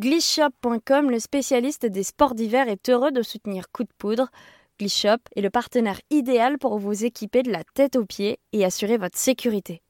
[0.00, 4.30] Glishop.com, le spécialiste des sports d'hiver, est heureux de soutenir Coup de Poudre.
[4.78, 8.96] Glishop est le partenaire idéal pour vous équiper de la tête aux pieds et assurer
[8.96, 9.82] votre sécurité.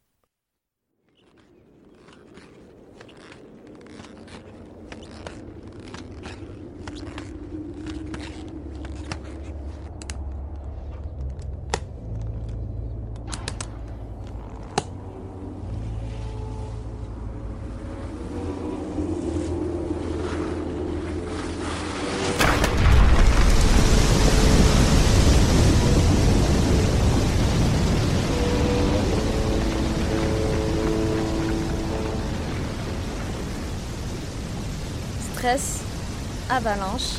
[36.66, 37.16] Avalanche,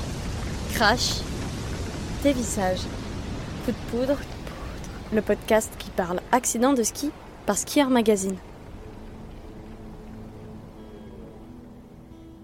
[0.75, 1.21] crash,
[2.21, 2.81] dévissage,
[3.65, 4.19] coup de poudre,
[5.11, 7.09] le podcast qui parle accident de ski
[7.47, 8.35] par Skier Magazine.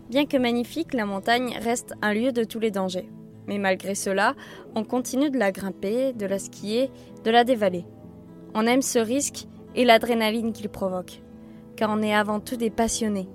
[0.10, 3.08] Bien que magnifique, la montagne reste un lieu de tous les dangers.
[3.46, 4.34] Mais malgré cela,
[4.74, 6.90] on continue de la grimper, de la skier,
[7.24, 7.86] de la dévaler.
[8.56, 9.46] On aime ce risque
[9.76, 11.22] et l'adrénaline qu'il provoque,
[11.76, 13.30] car on est avant tout des passionnés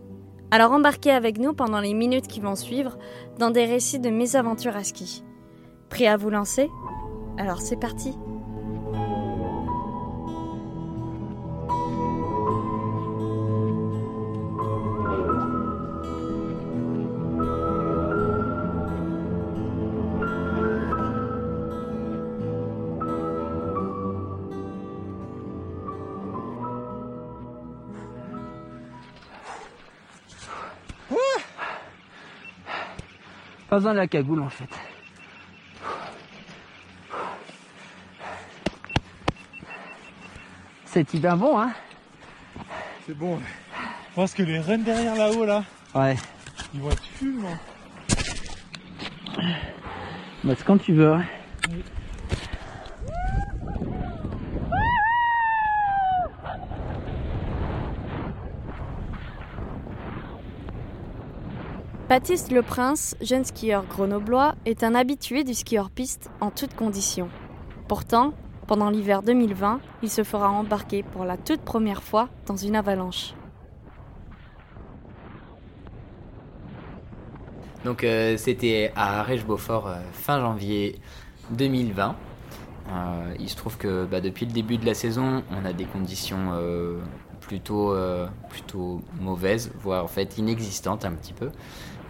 [0.52, 2.98] alors embarquez avec nous pendant les minutes qui vont suivre
[3.38, 5.24] dans des récits de mésaventures à ski.
[5.88, 6.68] Prêt à vous lancer?
[7.38, 8.12] Alors c'est parti
[33.72, 34.68] Pas besoin de la cagoule en fait.
[40.84, 41.72] C'est hyper bon hein
[43.06, 43.38] C'est bon.
[44.10, 46.16] Je pense que les rennes derrière là-haut là, Ouais.
[46.74, 47.56] ils vont être fulments.
[50.44, 51.12] Bah c'est quand tu veux.
[51.14, 51.24] hein.
[62.12, 66.74] Baptiste Le Prince, jeune skieur grenoblois, est un habitué du ski hors piste en toutes
[66.74, 67.30] conditions.
[67.88, 68.34] Pourtant,
[68.66, 73.32] pendant l'hiver 2020, il se fera embarquer pour la toute première fois dans une avalanche.
[77.86, 81.00] Donc euh, c'était à Arèche-Beaufort euh, fin janvier
[81.52, 82.14] 2020.
[82.90, 85.86] Euh, il se trouve que bah, depuis le début de la saison, on a des
[85.86, 86.60] conditions
[87.40, 87.96] plutôt,
[88.50, 91.48] plutôt mauvaises, voire en fait inexistantes un petit peu.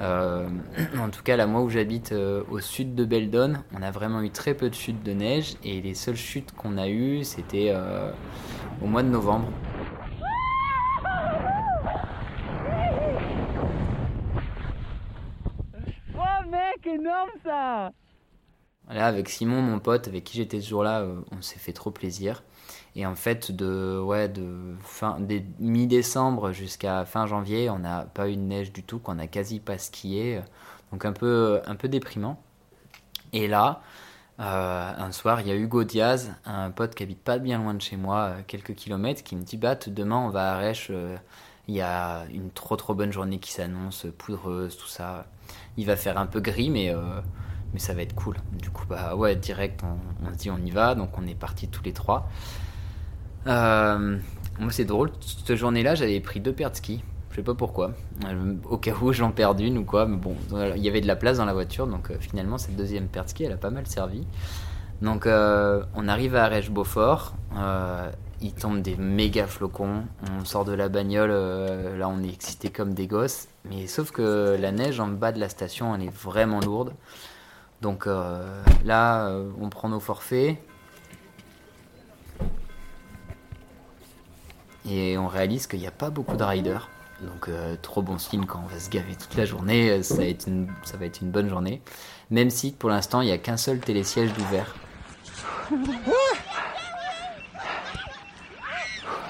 [0.00, 0.48] Euh,
[0.98, 4.22] en tout cas, là, moi où j'habite euh, au sud de Beldon, on a vraiment
[4.22, 7.70] eu très peu de chutes de neige et les seules chutes qu'on a eues, c'était
[7.70, 8.10] euh,
[8.82, 9.48] au mois de novembre.
[16.14, 17.92] Oh mec, énorme ça
[18.90, 22.42] Là, avec Simon, mon pote, avec qui j'étais ce jour-là, on s'est fait trop plaisir.
[22.94, 25.18] Et en fait, de, ouais, de fin,
[25.58, 29.60] mi-décembre jusqu'à fin janvier, on n'a pas eu de neige du tout, qu'on a quasi
[29.60, 30.40] pas skié.
[30.92, 32.42] Donc un peu, un peu déprimant.
[33.32, 33.80] Et là,
[34.40, 37.74] euh, un soir, il y a Hugo Diaz, un pote qui habite pas bien loin
[37.74, 40.88] de chez moi, euh, quelques kilomètres, qui me dit Bah, demain on va à Arèche,
[40.90, 41.16] euh,
[41.68, 45.26] il y a une trop trop bonne journée qui s'annonce, poudreuse, tout ça.
[45.76, 46.92] Il va faire un peu gris, mais,
[47.72, 48.36] mais ça va être cool.
[48.52, 51.34] Du coup, bah ouais, direct, on, on se dit on y va, donc on est
[51.34, 52.28] partis tous les trois.
[53.46, 54.18] Euh,
[54.58, 57.02] moi, c'est drôle, cette journée-là, j'avais pris deux paires de skis.
[57.30, 57.92] Je sais pas pourquoi.
[58.26, 60.06] Euh, Au cas où j'en perds une ou quoi.
[60.06, 60.36] Mais bon,
[60.76, 61.86] il y avait de la place dans la voiture.
[61.86, 64.26] Donc euh, finalement, cette deuxième paire de skis, elle a pas mal servi.
[65.00, 67.34] Donc on arrive à Arèche-Beaufort.
[68.40, 70.04] Il tombe des méga flocons.
[70.40, 71.30] On sort de la bagnole.
[71.98, 73.48] là, on est excité comme des gosses.
[73.68, 76.92] Mais sauf que la neige en bas de la station, elle est vraiment lourde.
[77.80, 78.06] Donc
[78.84, 80.58] là, on prend nos forfaits.
[84.88, 86.88] Et on réalise qu'il n'y a pas beaucoup de riders.
[87.22, 90.16] Donc euh, trop bon signe quand on va se gaver toute la journée, euh, ça
[90.16, 91.80] va être une, bonne journée.
[92.30, 94.74] Même si pour l'instant il n'y a qu'un seul télésiège d'ouvert.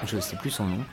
[0.05, 0.83] Je sais plus son nom.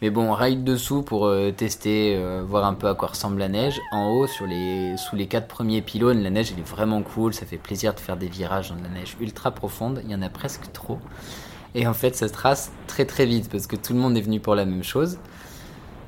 [0.00, 3.48] Mais bon, on ride dessous pour euh, tester, voir un peu à quoi ressemble la
[3.48, 3.78] neige.
[3.92, 7.34] En haut, sur les, sous les quatre premiers pylônes, la neige est vraiment cool.
[7.34, 10.00] Ça fait plaisir de faire des virages dans la neige ultra profonde.
[10.04, 10.98] Il y en a presque trop.
[11.74, 14.20] Et en fait, ça se trace très très vite parce que tout le monde est
[14.22, 15.18] venu pour la même chose.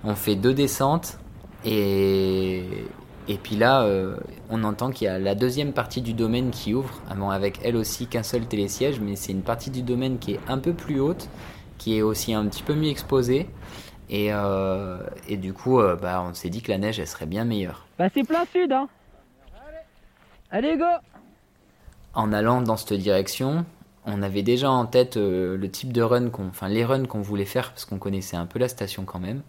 [0.05, 1.19] On fait deux descentes
[1.65, 2.65] et,
[3.29, 4.17] et puis là, euh,
[4.49, 7.77] on entend qu'il y a la deuxième partie du domaine qui ouvre, Ah avec elle
[7.77, 11.01] aussi qu'un seul télésiège, mais c'est une partie du domaine qui est un peu plus
[11.01, 11.29] haute,
[11.79, 13.49] qui est aussi un petit peu mieux exposée.
[14.09, 14.99] Et, euh,
[15.29, 17.87] et du coup, euh, bah, on s'est dit que la neige, elle serait bien meilleure.
[17.99, 18.89] Bah c'est plein sud, hein.
[20.51, 20.85] Allez, go
[22.15, 23.65] En allant dans cette direction,
[24.07, 27.21] on avait déjà en tête euh, le type de run, qu'on, enfin les runs qu'on
[27.21, 29.43] voulait faire parce qu'on connaissait un peu la station quand même.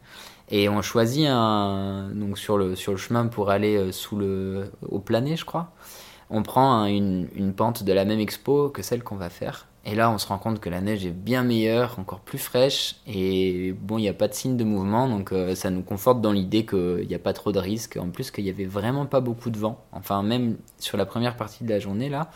[0.50, 4.72] Et on choisit un, donc sur le, sur le chemin pour aller euh, sous le,
[4.88, 5.72] au plané, je crois.
[6.30, 9.68] On prend un- une, une pente de la même expo que celle qu'on va faire.
[9.84, 12.98] Et là, on se rend compte que la neige est bien meilleure, encore plus fraîche.
[13.08, 16.22] Et bon, il n'y a pas de signe de mouvement, donc euh, ça nous conforte
[16.22, 17.98] dans l'idée qu'il n'y a pas trop de risques.
[17.98, 19.84] En plus, qu'il n'y avait vraiment pas beaucoup de vent.
[19.92, 22.30] Enfin, même sur la première partie de la journée, là,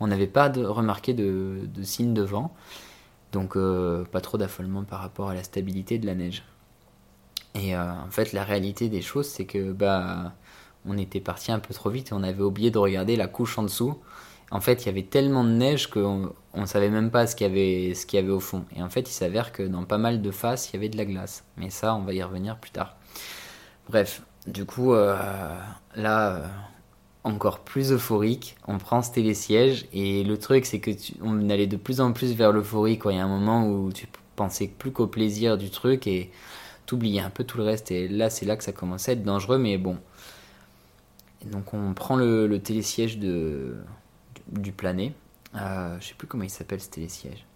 [0.00, 2.54] on n'avait pas remarqué de, de signes de vent.
[3.32, 6.44] Donc, euh, pas trop d'affolement par rapport à la stabilité de la neige.
[7.54, 10.34] Et euh, en fait, la réalité des choses, c'est que bah,
[10.86, 13.58] on était parti un peu trop vite et on avait oublié de regarder la couche
[13.58, 13.98] en dessous.
[14.50, 17.46] En fait, il y avait tellement de neige qu'on on savait même pas ce qu'il
[17.46, 18.64] y avait, au fond.
[18.76, 20.96] Et en fait, il s'avère que dans pas mal de faces, il y avait de
[20.96, 21.44] la glace.
[21.56, 22.96] Mais ça, on va y revenir plus tard.
[23.88, 25.16] Bref, du coup, euh,
[25.96, 26.42] là,
[27.24, 29.86] encore plus euphorique, on prend ce télésiège.
[29.92, 32.98] Et le truc, c'est que tu- on allait de plus en plus vers l'euphorie.
[33.04, 34.06] Il y a un moment où tu
[34.36, 36.30] pensais plus qu'au plaisir du truc et
[36.86, 37.90] t'oubliais un peu tout le reste.
[37.90, 39.98] Et là, c'est là que ça commençait à être dangereux, mais bon.
[41.42, 43.72] Et donc, on prend le, le télésiège du,
[44.48, 45.14] du plané.
[45.56, 47.46] Euh, je sais plus comment il s'appelle ce télésiège.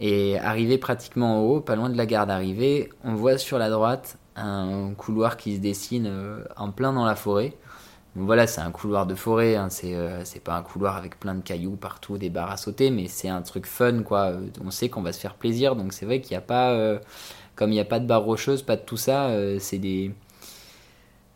[0.00, 3.70] Et arrivé pratiquement en haut, pas loin de la gare d'arrivée, on voit sur la
[3.70, 7.56] droite un couloir qui se dessine euh, en plein dans la forêt.
[8.16, 11.34] Voilà, c'est un couloir de forêt, hein, c'est euh, c'est pas un couloir avec plein
[11.34, 14.26] de cailloux partout, des barres à sauter, mais c'est un truc fun quoi.
[14.30, 16.70] Euh, On sait qu'on va se faire plaisir, donc c'est vrai qu'il n'y a pas,
[16.72, 17.00] euh,
[17.56, 20.12] comme il n'y a pas de barres rocheuses, pas de tout ça, c'est des.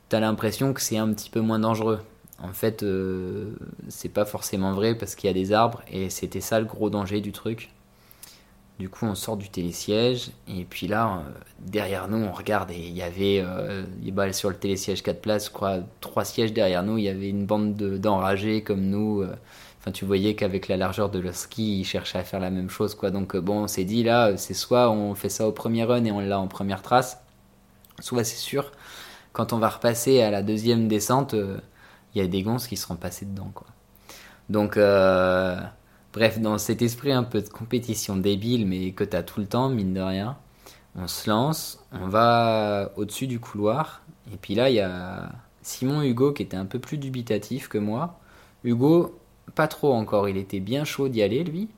[0.08, 2.00] T'as l'impression que c'est un petit peu moins dangereux.
[2.42, 2.84] En fait,
[3.88, 6.90] c'est pas forcément vrai parce qu'il y a des arbres et c'était ça le gros
[6.90, 7.70] danger du truc.
[8.78, 12.78] Du coup, on sort du télésiège et puis là, euh, derrière nous, on regarde et
[12.78, 16.96] il y avait euh, bah, sur le télésiège 4 places, crois, trois sièges derrière nous,
[16.96, 19.22] il y avait une bande de- d'enragés comme nous.
[19.22, 19.34] euh.
[19.80, 22.70] Enfin, tu voyais qu'avec la largeur de leur ski, ils cherchaient à faire la même
[22.70, 23.10] chose, quoi.
[23.10, 26.04] Donc, euh, bon, on s'est dit là, c'est soit on fait ça au premier run
[26.04, 27.19] et on l'a en première trace,
[28.00, 28.72] soit c'est sûr,
[29.32, 31.34] quand on va repasser à la deuxième descente,
[32.14, 33.66] il y a des gonzes qui seront passés dedans, quoi.
[34.50, 35.56] Donc, euh,
[36.12, 39.69] bref, dans cet esprit un peu de compétition débile, mais que t'as tout le temps,
[39.69, 40.37] mine de rien,
[40.96, 44.02] on se lance, on va au-dessus du couloir,
[44.32, 45.32] et puis là, il y a
[45.62, 48.19] Simon Hugo qui était un peu plus dubitatif que moi.
[48.64, 49.19] Hugo,
[49.55, 51.69] pas trop encore, il était bien chaud d'y aller, lui.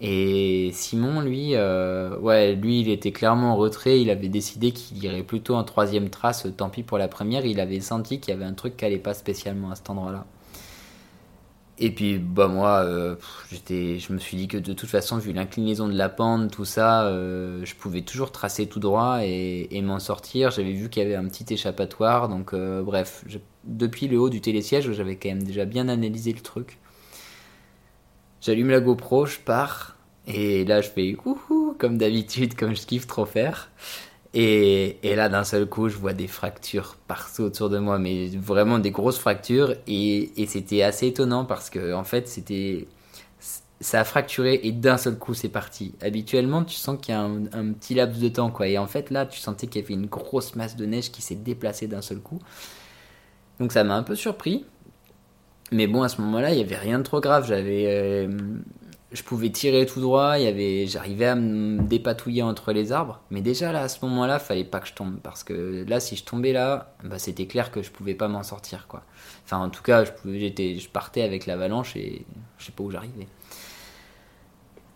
[0.00, 4.00] Et Simon, lui, euh, ouais, lui, il était clairement en retrait.
[4.00, 6.46] Il avait décidé qu'il irait plutôt en troisième trace.
[6.56, 7.44] Tant pis pour la première.
[7.44, 10.24] Il avait senti qu'il y avait un truc qui allait pas spécialement à cet endroit-là.
[11.80, 13.14] Et puis, bah moi, euh,
[13.52, 17.04] je me suis dit que de toute façon, vu l'inclinaison de la pente, tout ça,
[17.04, 20.50] euh, je pouvais toujours tracer tout droit et, et m'en sortir.
[20.50, 23.24] J'avais vu qu'il y avait un petit échappatoire, donc euh, bref,
[23.64, 26.78] depuis le haut du télésiège, j'avais quand même déjà bien analysé le truc.
[28.40, 29.96] J'allume la GoPro, je pars,
[30.26, 33.70] et là je fais coucou, comme d'habitude, comme je kiffe trop faire.
[34.34, 38.78] Et, là, d'un seul coup, je vois des fractures partout autour de moi, mais vraiment
[38.78, 39.74] des grosses fractures.
[39.86, 42.86] Et, c'était assez étonnant parce que, en fait, c'était.
[43.80, 45.94] Ça a fracturé et d'un seul coup, c'est parti.
[46.02, 48.66] Habituellement, tu sens qu'il y a un, un petit laps de temps, quoi.
[48.66, 51.22] Et en fait, là, tu sentais qu'il y avait une grosse masse de neige qui
[51.22, 52.40] s'est déplacée d'un seul coup.
[53.60, 54.64] Donc, ça m'a un peu surpris.
[55.70, 57.46] Mais bon, à ce moment-là, il n'y avait rien de trop grave.
[57.46, 57.84] J'avais.
[57.86, 58.28] euh,
[59.10, 63.20] je pouvais tirer tout droit, il y avait, j'arrivais à me dépatouiller entre les arbres,
[63.30, 66.14] mais déjà là à ce moment-là, fallait pas que je tombe parce que là, si
[66.16, 69.04] je tombais là, bah, c'était clair que je pouvais pas m'en sortir quoi.
[69.44, 72.26] Enfin, en tout cas, je pouvais, j'étais, je partais avec l'avalanche et
[72.58, 73.28] je sais pas où j'arrivais.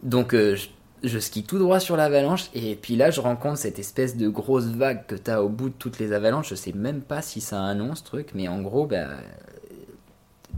[0.02, 0.68] Donc, euh, je,
[1.04, 4.66] je skie tout droit sur l'avalanche et puis là, je rencontre cette espèce de grosse
[4.66, 6.50] vague que t'as au bout de toutes les avalanches.
[6.50, 9.06] Je sais même pas si ça un nom ce truc, mais en gros, bah,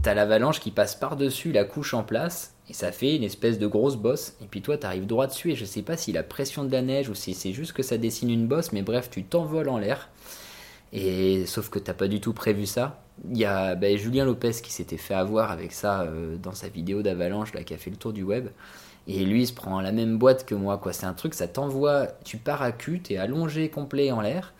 [0.01, 3.67] t'as l'avalanche qui passe par-dessus la couche en place et ça fait une espèce de
[3.67, 4.35] grosse bosse.
[4.41, 6.81] Et puis toi, t'arrives droit dessus et je sais pas si la pression de la
[6.81, 9.77] neige ou si c'est juste que ça dessine une bosse, mais bref, tu t'envoles en
[9.77, 10.09] l'air.
[10.93, 13.01] Et sauf que t'as pas du tout prévu ça.
[13.29, 16.69] Il y a ben, Julien Lopez qui s'était fait avoir avec ça euh, dans sa
[16.69, 18.47] vidéo d'avalanche là, qui a fait le tour du web.
[19.07, 20.93] Et lui, il se prend la même boîte que moi, quoi.
[20.93, 24.53] C'est un truc, ça t'envoie, tu pars à cul, t'es allongé complet en l'air.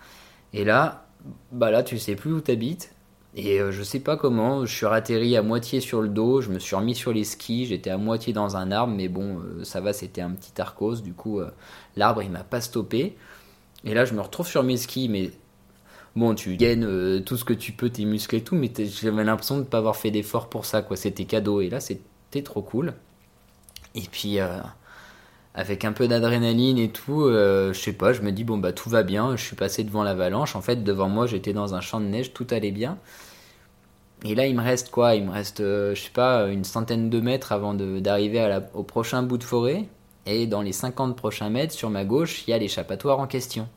[0.54, 1.08] Et là,
[1.52, 2.95] bah là, tu sais plus où t'habites.
[3.38, 6.50] Et euh, je sais pas comment, je suis ratterri à moitié sur le dos, je
[6.50, 9.64] me suis remis sur les skis, j'étais à moitié dans un arbre, mais bon, euh,
[9.66, 11.52] ça va, c'était un petit arcos, du coup, euh,
[11.98, 13.18] l'arbre il m'a pas stoppé.
[13.84, 15.32] Et là, je me retrouve sur mes skis, mais
[16.16, 19.58] bon, tu gagnes tout ce que tu peux, tes muscles et tout, mais j'avais l'impression
[19.58, 20.96] de pas avoir fait d'effort pour ça, quoi.
[20.96, 22.94] C'était cadeau, et là, c'était trop cool.
[23.96, 24.38] Et puis,
[25.54, 28.90] avec un peu d'adrénaline et tout, je sais pas, je me dis bon bah tout
[28.90, 32.00] va bien, je suis passé devant l'avalanche, en fait devant moi j'étais dans un champ
[32.00, 32.98] de neige, tout allait bien.
[34.24, 35.16] Et là il me reste quoi?
[35.16, 39.24] Il me reste, euh, je sais pas, une centaine de mètres avant d'arriver au prochain
[39.24, 39.86] bout de forêt,
[40.26, 43.68] et dans les 50 prochains mètres sur ma gauche il y a l'échappatoire en question.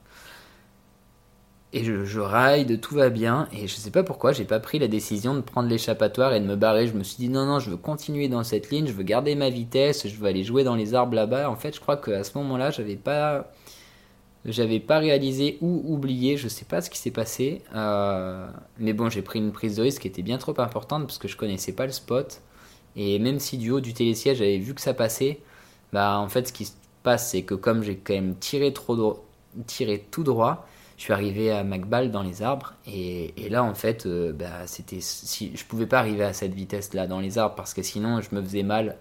[1.74, 4.88] Et je, ride, tout va bien, et je sais pas pourquoi j'ai pas pris la
[4.88, 6.86] décision de prendre l'échappatoire et de me barrer.
[6.86, 9.34] Je me suis dit non, non, je veux continuer dans cette ligne, je veux garder
[9.34, 11.50] ma vitesse, je veux aller jouer dans les arbres là-bas.
[11.50, 13.52] En fait, je crois qu'à ce moment-là, j'avais pas,
[14.44, 17.62] j'avais pas réalisé ou oublié, je sais pas ce qui s'est passé.
[17.74, 21.18] Euh, mais bon, j'ai pris une prise de risque qui était bien trop importante parce
[21.18, 22.40] que je connaissais pas le spot.
[22.96, 25.40] Et même si du haut du télésiège j'avais vu que ça passait,
[25.92, 29.24] bah en fait, ce qui se passe, c'est que comme j'ai quand même tiré trop
[29.66, 30.66] tiré tout droit
[30.98, 35.00] je suis arrivé à Macbal dans les arbres et, là en fait euh, bah, c'était
[35.00, 38.20] si je pouvais pas arriver à cette vitesse là dans les arbres parce que sinon
[38.20, 38.96] je me faisais mal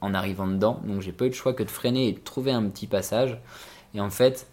[0.00, 2.52] en arrivant dedans donc j'ai pas eu le choix que de freiner et de trouver
[2.52, 3.38] un petit passage
[3.94, 4.48] et en fait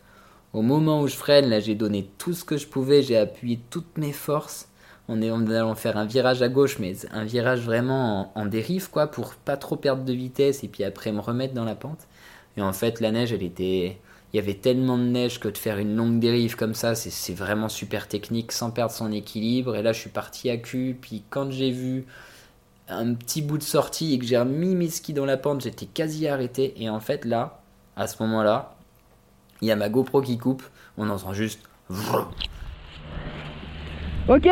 [0.54, 3.60] au moment où je freine là j'ai donné tout ce que je pouvais j'ai appuyé
[3.70, 4.68] toutes mes forces
[5.08, 9.08] en allant faire un virage à gauche mais un virage vraiment en, en dérive quoi
[9.08, 12.08] pour pas trop perdre de vitesse et puis après me remettre dans la pente
[12.58, 13.98] et en fait la neige elle était
[14.32, 17.34] il y avait tellement de neige que de faire une longue dérive comme ça, c'est
[17.34, 19.76] vraiment super technique sans perdre son équilibre.
[19.76, 20.96] Et là, je suis parti à cul.
[21.00, 22.06] Puis quand j'ai vu
[22.88, 25.88] un petit bout de sortie et que j'ai remis mes skis dans la pente, j'étais
[25.88, 26.76] quasi arrêté.
[26.78, 27.62] Et en fait, là,
[27.96, 28.76] à ce moment-là,
[29.62, 30.64] il y a ma GoPro qui coupe.
[30.98, 31.62] On entend juste.
[34.28, 34.48] Ok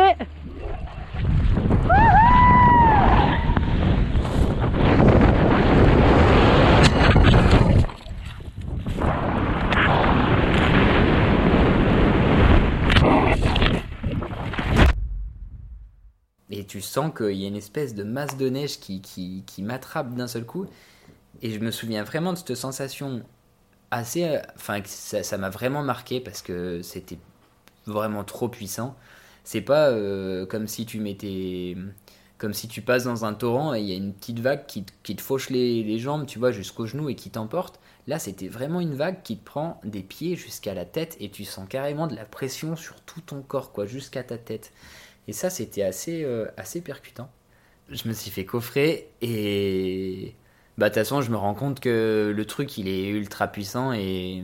[16.50, 19.62] et tu sens qu'il y a une espèce de masse de neige qui, qui, qui
[19.62, 20.66] m'attrape d'un seul coup.
[21.40, 23.22] Et je me souviens vraiment de cette sensation
[23.90, 24.24] assez.
[24.24, 27.18] Euh, enfin, ça m'a vraiment marqué parce que c'était
[27.86, 28.96] vraiment trop puissant.
[29.44, 31.76] C'est pas euh, comme si tu mettais.
[32.38, 34.86] Comme si tu passes dans un torrent et il y a une petite vague qui,
[35.02, 37.80] qui te fauche les, les, jambes, tu vois, jusqu'aux genoux et qui t'emporte.
[38.06, 41.44] Là, c'était vraiment une vague qui te prend des pieds jusqu'à la tête et tu
[41.44, 44.72] sens carrément de la pression sur tout ton corps, quoi, jusqu'à ta tête.
[45.26, 47.28] Et ça, c'était assez, euh, assez percutant.
[47.90, 50.34] Je me suis fait coffrer et.
[50.78, 53.92] Bah, de toute façon, je me rends compte que le truc, il est ultra puissant
[53.92, 54.42] et,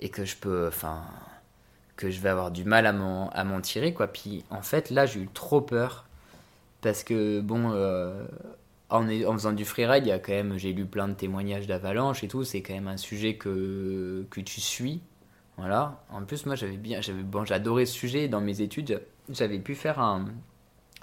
[0.00, 0.68] et que je peux.
[0.68, 1.02] Enfin.
[1.96, 4.06] Que je vais avoir du mal à m'en tirer, quoi.
[4.08, 6.06] Puis, en fait, là, j'ai eu trop peur.
[6.80, 7.72] Parce que, bon.
[7.72, 8.24] Euh,
[8.90, 11.66] en, en, faisant du freeride, il y a quand même, j'ai lu plein de témoignages
[11.66, 12.44] d'avalanche et tout.
[12.44, 15.00] C'est quand même un sujet que, que tu suis.
[15.58, 16.02] Voilà.
[16.10, 19.74] En plus, moi, j'avais bien, j'avais, bon, j'adorais ce sujet dans mes études j'avais pu
[19.74, 20.26] faire un,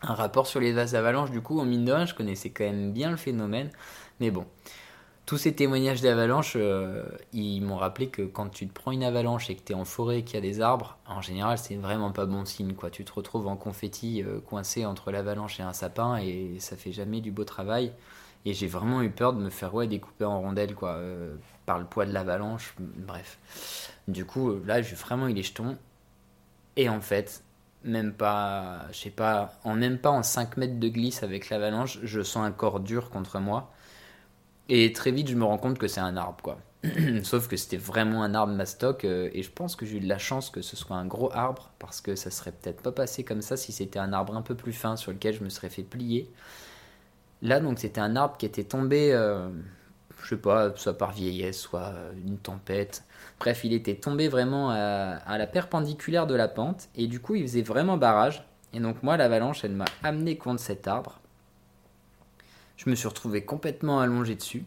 [0.02, 1.32] rapport sur les vases d'avalanche.
[1.32, 3.70] Du coup, en mine de rien, je connaissais quand même bien le phénomène.
[4.20, 4.46] Mais bon,
[5.28, 9.50] tous ces témoignages d'avalanche, euh, ils m'ont rappelé que quand tu te prends une avalanche
[9.50, 11.76] et que tu es en forêt et qu'il y a des arbres, en général, c'est
[11.76, 12.74] vraiment pas bon signe.
[12.74, 12.90] Quoi.
[12.90, 16.94] Tu te retrouves en confetti euh, coincé entre l'avalanche et un sapin et ça fait
[16.94, 17.92] jamais du beau travail.
[18.46, 21.78] Et j'ai vraiment eu peur de me faire ouais, découper en rondelles quoi, euh, par
[21.78, 22.74] le poids de l'avalanche.
[22.80, 23.38] Bref.
[24.08, 25.78] Du coup, là, j'ai vraiment eu les jetons.
[26.78, 27.44] Et en fait,
[27.84, 32.00] même pas, je sais pas, en même pas en 5 mètres de glisse avec l'avalanche,
[32.04, 33.74] je sens un corps dur contre moi.
[34.70, 36.58] Et très vite, je me rends compte que c'est un arbre, quoi.
[37.24, 40.08] Sauf que c'était vraiment un arbre mastoc, euh, et je pense que j'ai eu de
[40.08, 43.24] la chance que ce soit un gros arbre, parce que ça serait peut-être pas passé
[43.24, 45.70] comme ça si c'était un arbre un peu plus fin sur lequel je me serais
[45.70, 46.32] fait plier.
[47.42, 49.50] Là, donc, c'était un arbre qui était tombé, euh,
[50.22, 51.94] je sais pas, soit par vieillesse, soit
[52.26, 53.04] une tempête,
[53.40, 57.44] Bref, il était tombé vraiment à, la perpendiculaire de la pente et du coup il
[57.44, 58.44] faisait vraiment barrage.
[58.74, 61.20] Et donc moi l'avalanche elle m'a amené contre cet arbre.
[62.78, 64.64] Je me suis retrouvé complètement allongé dessus.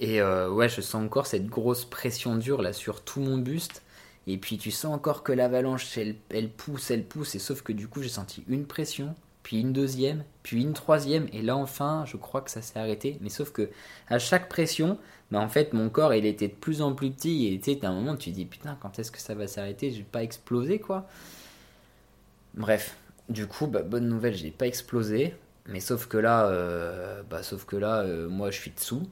[0.00, 3.82] Et euh, ouais, je sens encore cette grosse pression dure là sur tout mon buste.
[4.26, 7.34] Et puis tu sens encore que l'avalanche elle, pousse, elle pousse.
[7.34, 11.28] Et sauf que du coup j'ai senti une pression, puis une deuxième, puis une troisième,
[11.32, 13.18] et là enfin, je crois que ça s'est arrêté.
[13.20, 13.70] Mais sauf que
[14.08, 14.98] à chaque pression,
[15.30, 17.90] bah en fait, mon corps il était de plus en plus petit, et sais, à
[17.90, 19.90] un moment tu te dis putain, quand est-ce que ça va s'arrêter?
[19.92, 21.06] Je vais pas exploser quoi.
[22.54, 22.96] Bref,
[23.28, 25.34] du coup, bah, bonne nouvelle, j'ai pas explosé,
[25.68, 29.02] mais sauf que là, euh, bah, sauf que là, euh, moi je suis dessous,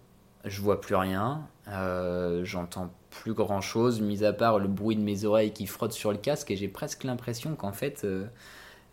[0.44, 5.02] je vois plus rien, euh, j'entends plus grand chose, mis à part le bruit de
[5.02, 8.06] mes oreilles qui frottent sur le casque, et j'ai presque l'impression qu'en fait,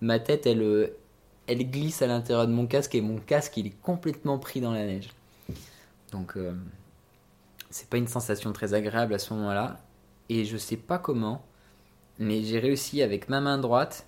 [0.01, 0.93] ma tête elle
[1.47, 4.71] elle glisse à l'intérieur de mon casque et mon casque il est complètement pris dans
[4.71, 5.09] la neige.
[6.11, 6.37] Donc
[7.69, 9.79] c'est pas une sensation très agréable à ce moment-là.
[10.29, 11.43] Et je sais pas comment
[12.21, 14.05] mais j'ai réussi avec ma main droite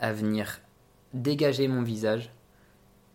[0.00, 0.60] à venir
[1.12, 2.32] dégager mon visage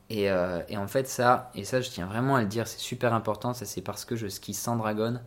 [0.10, 2.80] Et, euh, et, en fait, ça, et ça, je tiens vraiment à le dire, c'est
[2.80, 3.54] super important.
[3.54, 5.20] Ça, c'est parce que je skie sans dragon.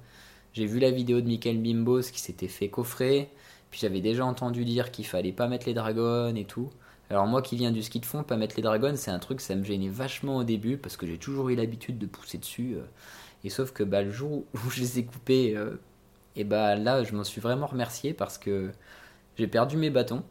[0.52, 3.30] J'ai vu la vidéo de Michael Bimbos qui s'était fait coffrer.
[3.70, 6.70] Puis j'avais déjà entendu dire qu'il fallait pas mettre les dragons et tout.
[7.08, 9.40] Alors moi qui viens du ski de fond, pas mettre les dragons, c'est un truc,
[9.40, 12.74] ça me gênait vachement au début parce que j'ai toujours eu l'habitude de pousser dessus.
[12.76, 12.84] Euh.
[13.44, 15.80] et sauf que bah, le jour où je les ai coupés, euh,
[16.36, 18.70] et bah là, je m'en suis vraiment remercié parce que
[19.36, 20.22] j'ai perdu mes bâtons.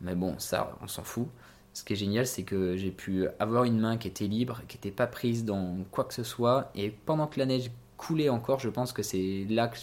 [0.00, 1.28] Mais bon, ça, on s'en fout.
[1.74, 4.76] Ce qui est génial, c'est que j'ai pu avoir une main qui était libre, qui
[4.76, 6.70] n'était pas prise dans quoi que ce soit.
[6.76, 9.76] Et pendant que la neige coulait encore, je pense que c'est là que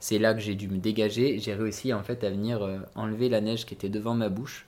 [0.00, 1.38] c'est là que j'ai dû me dégager.
[1.38, 4.66] J'ai réussi en fait à venir euh, enlever la neige qui était devant ma bouche.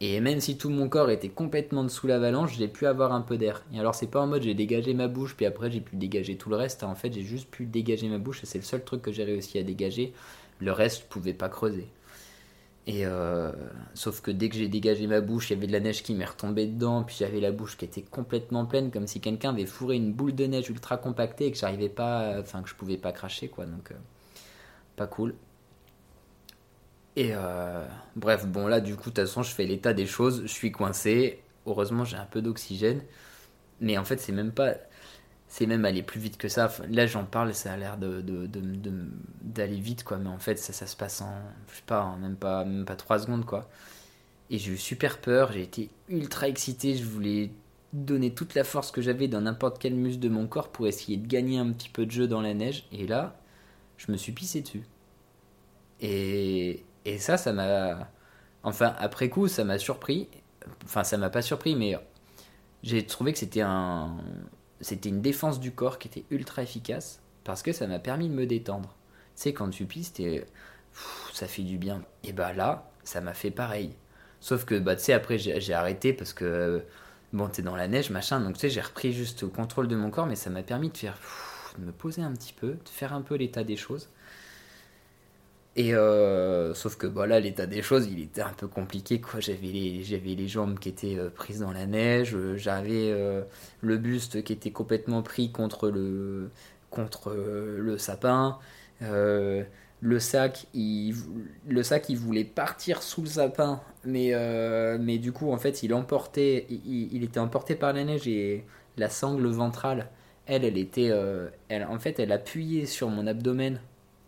[0.00, 3.36] Et même si tout mon corps était complètement sous l'avalanche, j'ai pu avoir un peu
[3.36, 3.64] d'air.
[3.72, 6.36] Et alors c'est pas en mode j'ai dégagé ma bouche, puis après j'ai pu dégager
[6.36, 6.84] tout le reste.
[6.84, 9.24] En fait j'ai juste pu dégager ma bouche et c'est le seul truc que j'ai
[9.24, 10.12] réussi à dégager.
[10.60, 11.88] Le reste je pouvais pas creuser.
[12.86, 13.50] Et euh,
[13.94, 16.14] sauf que dès que j'ai dégagé ma bouche, il y avait de la neige qui
[16.14, 19.64] m'est retombée dedans, puis j'avais la bouche qui était complètement pleine, comme si quelqu'un avait
[19.64, 22.98] fourré une boule de neige ultra compactée et que j'arrivais pas, enfin que je pouvais
[22.98, 23.64] pas cracher quoi.
[23.64, 23.94] Donc euh,
[24.96, 25.34] pas cool.
[27.16, 27.86] Et euh,
[28.16, 30.72] bref, bon là du coup, de toute façon, je fais l'état des choses, je suis
[30.72, 31.42] coincé.
[31.66, 33.02] Heureusement, j'ai un peu d'oxygène.
[33.80, 34.74] Mais en fait, c'est même pas.
[35.56, 36.68] C'est même aller plus vite que ça.
[36.90, 40.18] Là, j'en parle, ça a l'air d'aller vite, quoi.
[40.18, 41.32] Mais en fait, ça, ça se passe en.
[41.70, 43.70] Je sais pas, même pas, même pas 3 secondes, quoi.
[44.50, 47.52] Et j'ai eu super peur, j'ai été ultra excité, je voulais
[47.92, 51.18] donner toute la force que j'avais dans n'importe quel muscle de mon corps pour essayer
[51.18, 52.88] de gagner un petit peu de jeu dans la neige.
[52.90, 53.36] Et là,
[53.96, 54.82] je me suis pissé dessus.
[56.00, 58.10] Et, et ça, ça m'a.
[58.64, 60.28] Enfin, après coup, ça m'a surpris.
[60.84, 61.96] Enfin, ça m'a pas surpris, mais
[62.82, 64.16] j'ai trouvé que c'était un.
[64.80, 68.34] C'était une défense du corps qui était ultra efficace parce que ça m'a permis de
[68.34, 68.94] me détendre.
[69.36, 70.12] Tu sais, quand tu pisses,
[71.32, 72.02] ça fait du bien.
[72.22, 73.94] Et bah là, ça m'a fait pareil.
[74.40, 76.84] Sauf que, bah, tu sais, après, j'ai arrêté parce que,
[77.32, 79.96] bon, t'es dans la neige, machin, donc tu sais, j'ai repris juste le contrôle de
[79.96, 81.18] mon corps, mais ça m'a permis de faire,
[81.78, 84.08] de me poser un petit peu, de faire un peu l'état des choses.
[85.76, 89.20] Et euh, sauf que voilà, l'état des choses, il était un peu compliqué.
[89.20, 89.40] Quoi.
[89.40, 93.12] J'avais, les, les jambes qui étaient euh, prises dans la neige, euh, j'avais
[93.80, 96.50] le buste qui était complètement pris contre le,
[96.90, 98.58] contre, le sapin.
[99.00, 101.14] le sac, il,
[101.66, 104.32] le sac, il voulait partir sous le sapin, mais,
[104.98, 108.64] mais du coup, en fait, il, emportait, il, était emporté par la neige et
[108.96, 110.08] la sangle ventrale,
[110.46, 111.10] elle, elle était,
[111.68, 113.80] elle, en fait, elle appuyait sur mon abdomen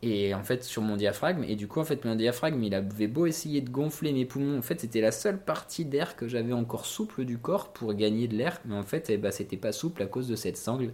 [0.03, 3.07] et en fait sur mon diaphragme et du coup en fait mon diaphragme il avait
[3.07, 6.53] beau essayer de gonfler mes poumons en fait c'était la seule partie d'air que j'avais
[6.53, 8.61] encore souple du corps pour gagner de l'air.
[8.67, 10.93] Mais en fait eh ben, c'était pas souple à cause de cette sangle.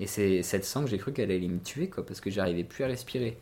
[0.00, 2.84] Et c'est cette sangle j'ai cru qu'elle allait me tuer quoi parce que j'arrivais plus
[2.84, 3.38] à respirer.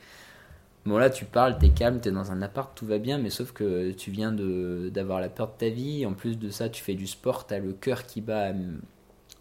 [0.87, 3.53] Bon là tu parles t'es calme t'es dans un appart tout va bien mais sauf
[3.53, 6.07] que tu viens de d'avoir la peur de ta vie.
[6.07, 8.81] En plus de ça tu fais du sport t'as le cœur qui bat hum,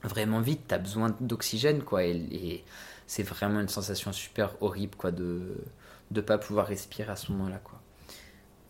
[0.04, 2.04] vraiment vite t'as besoin d'oxygène quoi.
[2.04, 2.64] Et
[3.12, 5.58] c'est vraiment une sensation super horrible quoi de
[6.12, 7.82] ne pas pouvoir respirer à ce moment-là quoi.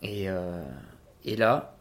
[0.02, 0.64] Et, euh,
[1.24, 1.76] et là,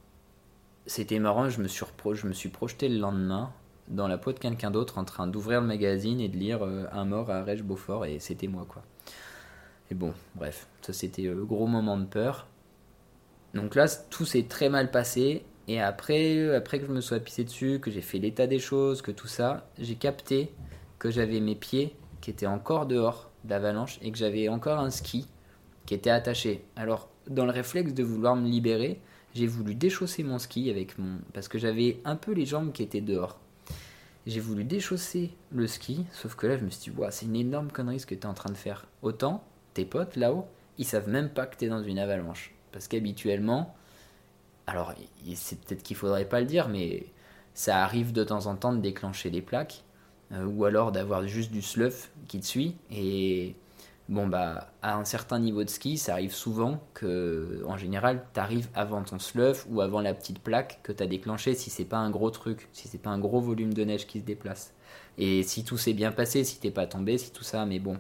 [0.86, 3.52] c'était marrant, je me, suis je me suis projeté le lendemain
[3.88, 6.86] dans la peau de quelqu'un d'autre en train d'ouvrir le magazine et de lire euh,
[6.92, 8.84] Un mort à Rèche Beaufort et c'était moi quoi.
[9.90, 12.46] Et bon, bref, ça c'était le gros moment de peur.
[13.56, 15.46] Donc là, tout s'est très mal passé.
[15.68, 19.02] Et après, après que je me sois pissé dessus, que j'ai fait l'état des choses,
[19.02, 20.54] que tout ça, j'ai capté
[21.00, 25.28] que j'avais mes pieds qui était encore dehors d'avalanche et que j'avais encore un ski
[25.86, 26.64] qui était attaché.
[26.76, 29.02] Alors, dans le réflexe de vouloir me libérer,
[29.34, 31.20] j'ai voulu déchausser mon ski avec mon.
[31.34, 33.40] parce que j'avais un peu les jambes qui étaient dehors.
[34.28, 37.72] J'ai voulu déchausser le ski, sauf que là, je me suis dit, c'est une énorme
[37.72, 38.86] connerie ce que tu es en train de faire.
[39.02, 40.46] Autant, tes potes là-haut,
[40.78, 42.54] ils savent même pas que tu es dans une avalanche.
[42.72, 43.76] Parce qu'habituellement,
[44.68, 44.94] alors,
[45.36, 47.06] c'est peut-être qu'il faudrait pas le dire, mais
[47.54, 49.84] ça arrive de temps en temps de déclencher des plaques.
[50.34, 51.94] Euh, ou alors d'avoir juste du slough
[52.28, 52.76] qui te suit.
[52.90, 53.56] Et
[54.08, 58.40] bon, bah, à un certain niveau de ski, ça arrive souvent que, en général, tu
[58.40, 61.86] arrives avant ton slough ou avant la petite plaque que tu as déclenché si c'est
[61.86, 64.74] pas un gros truc, si c'est pas un gros volume de neige qui se déplace.
[65.18, 67.98] Et si tout s'est bien passé, si t'es pas tombé, si tout ça, mais bon,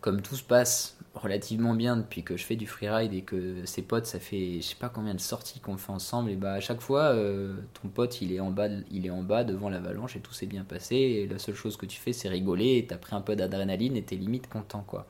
[0.00, 3.82] comme tout se passe relativement bien depuis que je fais du freeride et que ses
[3.82, 6.60] potes, ça fait je sais pas combien de sorties qu'on fait ensemble, et bah à
[6.60, 10.16] chaque fois, euh, ton pote il est en bas, il est en bas devant l'avalanche
[10.16, 10.96] et tout s'est bien passé.
[10.96, 13.96] Et la seule chose que tu fais, c'est rigoler et t'as pris un peu d'adrénaline
[13.96, 15.06] et t'es limite content quoi.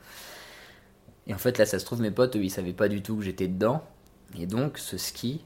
[1.27, 3.17] Et en fait là, ça se trouve mes potes, eux, ils savaient pas du tout
[3.17, 3.83] que j'étais dedans.
[4.39, 5.45] Et donc ce ski,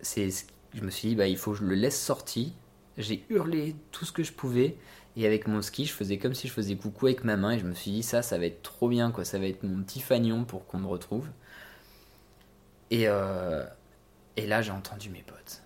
[0.00, 0.28] c'est,
[0.74, 2.48] je me suis dit bah il faut que je le laisse sortir.
[2.96, 4.76] J'ai hurlé tout ce que je pouvais
[5.16, 7.58] et avec mon ski, je faisais comme si je faisais coucou avec ma main et
[7.58, 9.82] je me suis dit ça, ça va être trop bien quoi, ça va être mon
[9.82, 11.28] petit fagnon pour qu'on me retrouve.
[12.90, 13.64] Et, euh,
[14.36, 15.62] et là, j'ai entendu mes potes.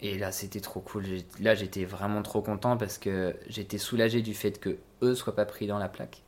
[0.00, 1.04] Et là, c'était trop cool.
[1.40, 5.46] Là, j'étais vraiment trop content parce que j'étais soulagé du fait que eux soient pas
[5.46, 6.22] pris dans la plaque.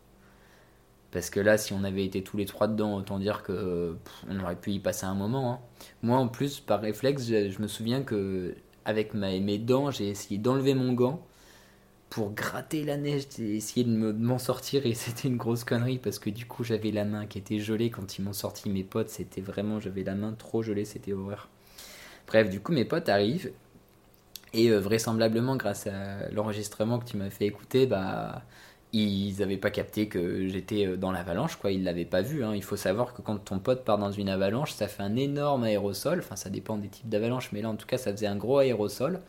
[1.12, 3.97] Parce que là, si on avait été tous les trois dedans, autant dire que
[4.29, 5.53] on aurait pu y passer un moment.
[5.53, 5.61] hein.
[6.03, 10.09] Moi, en plus, par réflexe, je, je me souviens que avec ma- mes dents, j'ai
[10.09, 11.25] essayé d'enlever mon gant
[12.14, 15.64] pour gratter la neige, j'ai essayé de me- de m'en sortir et c'était une grosse
[15.64, 18.70] connerie parce que du coup, j'avais la main qui était gelée quand ils m'ont sorti
[18.70, 19.09] mes potes.
[19.11, 21.48] C'était vraiment, j'avais la main trop gelée, c'était horreur.
[22.29, 23.53] Bref, du coup, mes potes arrivent
[24.53, 28.42] et euh, vraisemblablement, grâce à l'enregistrement que tu m'as fait écouter, bah,
[28.92, 31.72] ils n'avaient pas capté que j'étais euh, dans l'avalanche, quoi.
[31.72, 32.44] Ils l'avaient pas vu.
[32.44, 32.55] hein.
[32.55, 35.64] Il faut savoir que quand ton pote part dans une avalanche, ça fait un énorme
[35.64, 36.20] aérosol.
[36.20, 38.59] Enfin, ça dépend des types d'avalanche, mais là, en tout cas, ça faisait un gros
[38.59, 39.20] aérosol.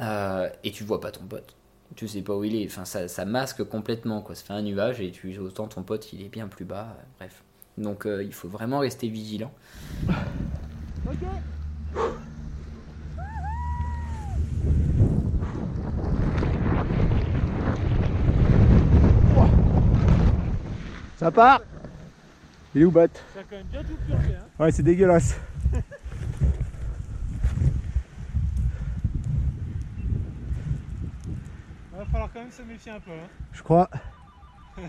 [0.00, 1.54] Euh, et tu vois pas ton pote.
[1.96, 2.66] Tu sais pas où il est.
[2.66, 4.34] Enfin, ça, ça masque complètement, quoi.
[4.34, 6.96] Ça fait un nuage et tu autant ton pote, il est bien plus bas.
[6.98, 7.42] euh, Bref.
[7.76, 9.52] Donc, euh, il faut vraiment rester vigilant.
[21.16, 21.60] Ça part?
[22.74, 23.08] Il est où Bat?
[23.34, 24.34] Ça a quand même bien tout purgé.
[24.34, 24.46] Hein.
[24.64, 25.38] Ouais, c'est dégueulasse.
[32.10, 33.10] Falloir quand même se méfier un peu.
[33.12, 33.28] Hein.
[33.52, 33.88] Je crois.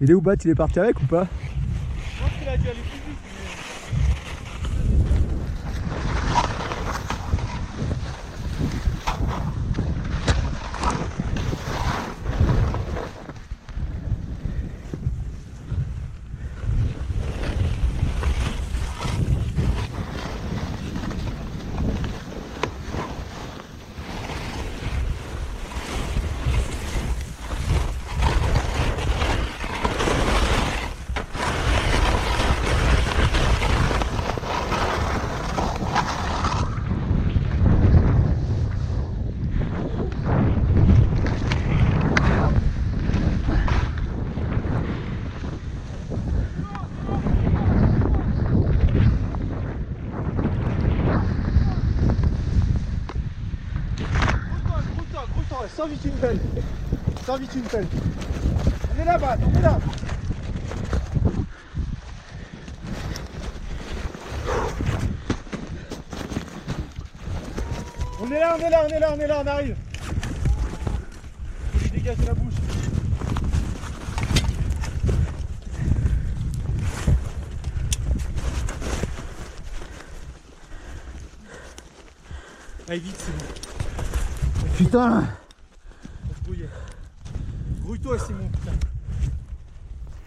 [0.00, 0.34] Il est où Bat?
[0.44, 1.26] Il est parti avec ou pas?
[2.16, 3.18] Je pense qu'il a dû aller plus vite.
[3.22, 4.42] mais-
[53.98, 56.38] Grouille-toi, grouille-toi, grouille-toi, sors vite une pelle.
[57.21, 57.86] Sors vite une pelle.
[58.94, 59.78] On est là, Bat, on est là.
[68.20, 69.76] On est là, on est là, on est là, on est là, on arrive.
[71.72, 72.54] Faut lui dégager la bouche.
[82.88, 84.68] Allez, vite, c'est bon.
[84.76, 85.24] Putain.
[87.92, 88.72] Grouille-toi, Simon, putain.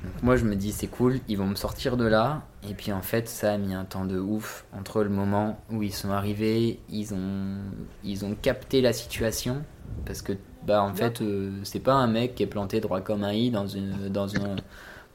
[0.03, 2.43] Donc moi je me dis c'est cool, ils vont me sortir de là.
[2.69, 5.81] Et puis en fait ça a mis un temps de ouf entre le moment où
[5.81, 7.57] ils sont arrivés, ils ont,
[8.03, 9.63] ils ont capté la situation.
[10.05, 10.33] Parce que
[10.67, 13.49] bah en fait euh, c'est pas un mec qui est planté droit comme un i
[13.49, 14.57] dans, une, dans, un,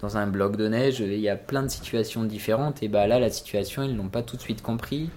[0.01, 0.99] dans un bloc de neige.
[0.99, 2.83] Il y a plein de situations différentes.
[2.83, 5.09] Et bah là la situation ils l'ont pas tout de suite compris.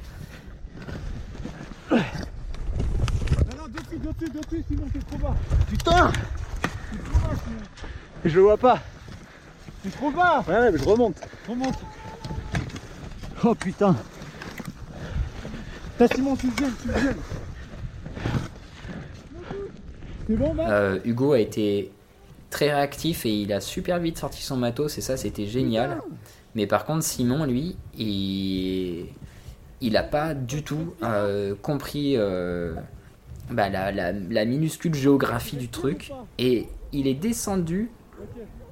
[1.89, 1.97] Non,
[3.57, 5.35] non, dessus, dessus, dessus, Simon, t'es trop bas.
[5.67, 6.11] Putain
[8.25, 8.79] Je le vois pas.
[9.83, 10.43] T'es trop bas.
[10.47, 11.17] Ouais, ouais, mais je remonte.
[11.47, 11.75] Remonte.
[13.43, 13.95] Oh putain.
[15.97, 16.93] T'as Simon, tu le tu le.
[20.27, 21.91] C'est bon, bah Euh, Hugo a été
[22.49, 26.01] très réactif et il a super vite sorti son matos et ça c'était génial.
[26.55, 29.07] Mais par contre Simon lui, il
[29.81, 32.73] il a pas du tout euh, compris euh,
[33.51, 37.91] bah, la, la- la minuscule géographie du truc et il est descendu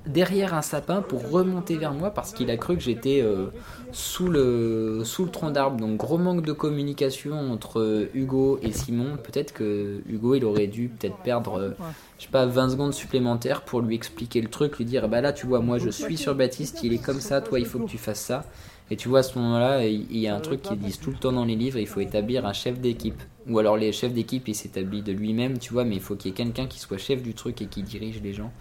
[0.07, 3.47] derrière un sapin pour remonter vers moi parce qu'il a cru que j'étais euh,
[3.91, 5.77] sous le sous le tronc d'arbre.
[5.77, 9.17] Donc gros manque de communication entre Hugo et Simon.
[9.23, 11.69] Peut-être que Hugo il aurait dû peut-être perdre euh,
[12.17, 15.33] je sais pas 20 secondes supplémentaires pour lui expliquer le truc lui dire bah là
[15.33, 17.89] tu vois moi je suis sur Baptiste il est comme ça toi il faut que
[17.89, 18.45] tu fasses ça
[18.91, 21.15] et tu vois à ce moment-là il y a un truc qu'ils disent tout le
[21.15, 23.23] temps dans les livres il faut établir un chef d'équipe.
[23.47, 26.29] Ou alors les chefs d'équipe il s'établit de lui-même tu vois mais il faut qu'il
[26.29, 28.51] y ait quelqu'un qui soit chef du truc et qui dirige les gens.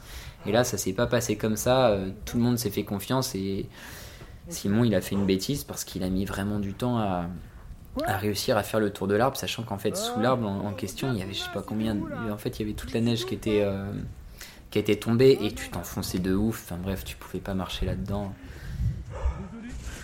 [0.46, 1.88] Et là ça s'est pas passé comme ça.
[1.88, 3.66] Euh, tout le monde s'est fait confiance et
[4.48, 7.26] Simon il a fait une bêtise parce qu'il a mis vraiment du temps à,
[8.06, 10.72] à réussir à faire le tour de l'arbre sachant qu'en fait sous l'arbre en, en
[10.74, 11.98] question il y avait je sais pas combien
[12.30, 13.92] en fait il y avait toute la neige qui était euh,
[14.70, 16.62] qui était tombée et tu t'enfonçais de ouf.
[16.66, 18.32] Enfin bref tu pouvais pas marcher là-dedans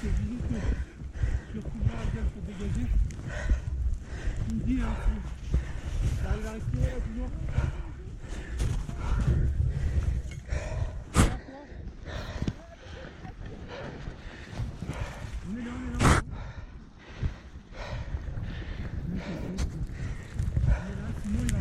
[0.02, 0.08] c'est
[2.14, 2.86] gueule pour dégager.
[4.46, 4.80] Tu me dis,
[6.02, 7.30] si t'arrives à là toujours
[15.48, 16.22] On est là, on est là.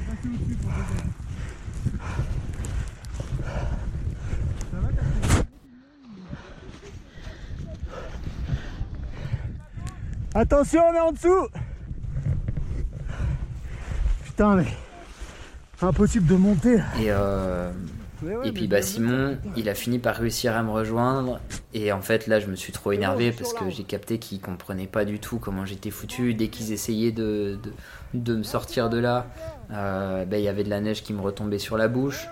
[0.09, 1.09] rester au-dessus pour dégager.
[4.71, 5.45] Ça va, t'as fait
[10.35, 11.47] Attention, on est en dessous
[14.25, 14.67] Putain, mais.
[15.81, 16.75] Impossible de monter.
[16.99, 17.71] Et, euh,
[18.23, 21.41] Ouais, ouais, et puis bah Simon, il a fini par réussir à me rejoindre.
[21.73, 24.87] Et en fait là, je me suis trop énervé parce que j'ai capté qu'ils comprenaient
[24.87, 26.33] pas du tout comment j'étais foutu.
[26.33, 27.73] Dès qu'ils essayaient de, de,
[28.13, 29.27] de me sortir de là,
[29.71, 32.27] euh, bah, il y avait de la neige qui me retombait sur la bouche.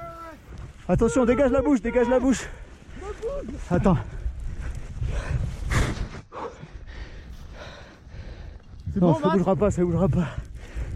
[0.88, 2.48] Attention, dégage la bouche, dégage la bouche.
[3.70, 3.98] Attends.
[8.96, 10.28] Non, bon, ça Matt bougera pas, ça bougera pas.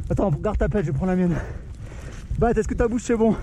[0.10, 1.36] Attends, garde ta pelle, je vais prendre la mienne.
[2.38, 3.36] Bat, est-ce que ta bouche c'est bon?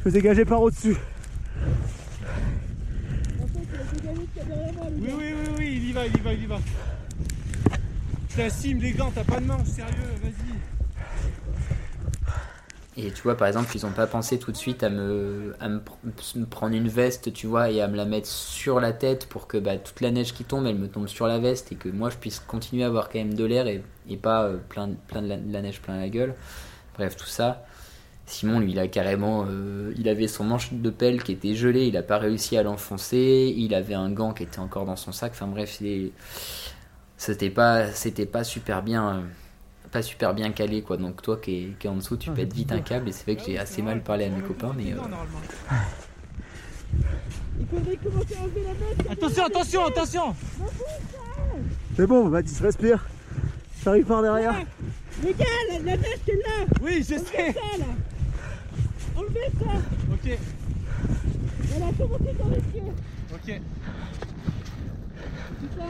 [0.00, 0.96] Je vais dégager par au-dessus.
[4.98, 6.58] Oui, oui, oui, oui, il y va, il y va, il y va.
[8.36, 10.75] T'assumes les gants, t'as pas de manche, sérieux, vas-y.
[12.98, 15.54] Et tu vois, par exemple, ils ont pas pensé tout de suite à me,
[16.48, 19.58] prendre une veste, tu vois, et à me la mettre sur la tête pour que
[19.58, 22.08] bah, toute la neige qui tombe, elle me tombe sur la veste et que moi
[22.08, 23.82] je puisse continuer à avoir quand même de l'air et,
[24.16, 26.34] pas euh, plein, de- plein de, la, neige plein la gueule.
[26.96, 27.66] Bref, tout ça.
[28.26, 29.46] Simon, lui, il a carrément.
[29.48, 32.62] euh, il avait son manche de pelle qui était gelé, il a pas réussi à
[32.62, 35.32] l'enfoncer, il avait un gant qui était encore dans son sac.
[35.34, 35.80] Enfin bref,
[37.18, 37.86] c'était pas,
[38.32, 39.08] pas super bien.
[39.18, 39.20] euh,
[39.90, 42.52] pas super bien calé quoi donc toi qui es, qui es en dessous tu pètes
[42.52, 44.92] vite un câble et c'est vrai que j'ai assez mal parlé à mes copains mais
[44.92, 45.40] euh, Non, normalement.
[47.58, 49.10] Il faudrait commencer à enlever la veste.
[49.10, 50.36] Attention, attention, attention
[51.96, 53.04] C'est bon, Baptiste, respire.
[53.84, 54.54] J'arrive par derrière.
[55.24, 56.66] Les gars, la, la veste est là.
[56.82, 57.16] Oui, je sais
[57.52, 57.84] Ça, là.
[59.16, 59.72] Enlevez ça.
[60.12, 60.38] Ok,
[61.62, 62.82] Voilà, commencez dans les pieds.
[63.32, 63.60] ok.
[65.60, 65.84] Putain.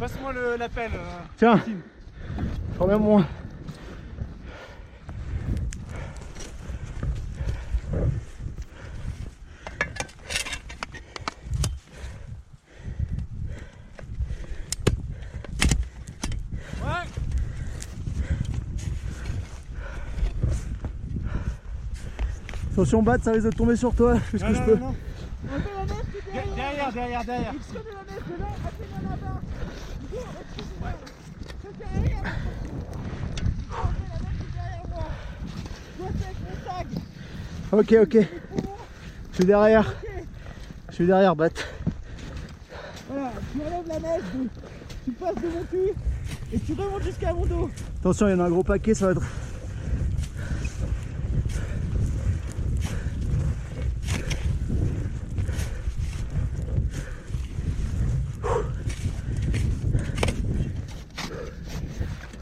[0.00, 0.90] Passe-moi le- l'appel.
[0.94, 0.98] euh.
[1.36, 1.60] Tiens.
[2.76, 3.24] Prends même moi.
[16.82, 17.06] Ouais
[22.72, 24.18] Attention, Bat, ça risque de tomber sur toi.
[24.30, 24.94] Qu'est-ce Non, que je non, peux non, non.
[25.48, 26.54] Enlevez la veste De- derrière.
[26.56, 27.54] Derrière, derrière, derrière.
[37.72, 38.16] Ok, ok.
[39.30, 39.94] Je suis derrière.
[40.88, 41.50] Je suis derrière, Bat.
[43.08, 44.22] Voilà, tu enlèves la neige,
[45.04, 45.92] tu passes de mon cul
[46.52, 47.70] et tu remontes jusqu'à mon dos.
[48.00, 49.22] Attention, il y en a un gros paquet, ça va être.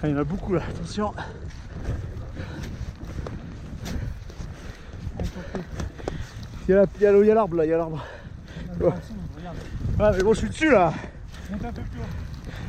[0.04, 1.14] Il y en a beaucoup là, attention.
[6.68, 8.04] Il y a l'arbre là, il y a l'arbre.
[8.78, 9.00] Regarde.
[9.98, 10.92] Ah mais bon je suis dessus là
[11.50, 12.04] Monte un peu plus haut.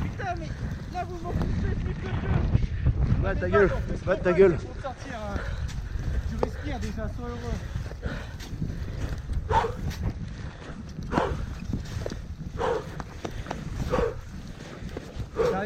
[0.02, 0.48] Putain, mais
[0.94, 3.22] là vous m'en poussez plus que je.
[3.22, 3.70] Va ta gueule,
[4.04, 4.58] va ta gueule.
[4.58, 7.75] Tu respires déjà, sois heureux.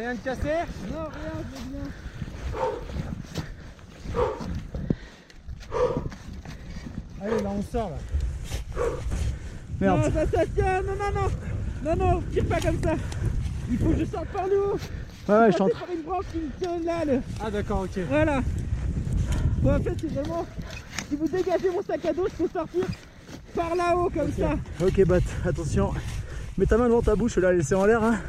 [0.01, 0.49] Rien de cassé
[0.91, 1.91] Non, rien, je vais bien.
[7.21, 8.83] Allez, là on sort là.
[9.79, 9.97] Merde.
[9.99, 10.81] Non, ça, ça tient.
[10.81, 11.31] Non, non, non.
[11.83, 12.93] Non, non, tire pas comme ça.
[13.69, 14.79] Il faut que je sorte par le haut.
[15.29, 17.05] Ouais, ouais, je par une branche qui me tient là.
[17.05, 17.99] le- Ah d'accord, ok.
[18.09, 18.41] Voilà.
[19.61, 20.45] Bon, en fait, c'est vraiment.
[21.09, 22.85] Si vous dégagez mon sac à dos, je peux sortir
[23.55, 24.55] par là-haut comme ça.
[24.83, 25.93] Ok, Bat, attention.
[26.57, 28.03] Mets ta main devant ta bouche, là, laissez en l'air.
[28.03, 28.19] Hein.